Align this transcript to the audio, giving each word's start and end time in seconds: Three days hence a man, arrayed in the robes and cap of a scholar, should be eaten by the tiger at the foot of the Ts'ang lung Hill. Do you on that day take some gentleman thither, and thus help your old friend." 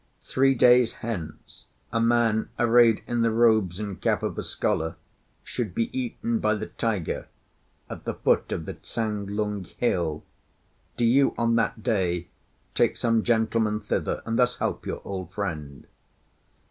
Three 0.23 0.55
days 0.55 0.93
hence 1.05 1.67
a 1.93 2.01
man, 2.01 2.49
arrayed 2.57 3.03
in 3.05 3.21
the 3.21 3.29
robes 3.29 3.79
and 3.79 4.01
cap 4.01 4.23
of 4.23 4.35
a 4.39 4.41
scholar, 4.41 4.95
should 5.43 5.75
be 5.75 5.95
eaten 5.95 6.39
by 6.39 6.55
the 6.55 6.65
tiger 6.65 7.27
at 7.87 8.03
the 8.05 8.15
foot 8.15 8.51
of 8.51 8.65
the 8.65 8.73
Ts'ang 8.73 9.27
lung 9.27 9.65
Hill. 9.77 10.23
Do 10.97 11.05
you 11.05 11.35
on 11.37 11.55
that 11.57 11.83
day 11.83 12.29
take 12.73 12.97
some 12.97 13.21
gentleman 13.21 13.79
thither, 13.79 14.23
and 14.25 14.39
thus 14.39 14.57
help 14.57 14.87
your 14.87 15.03
old 15.05 15.31
friend." 15.35 15.85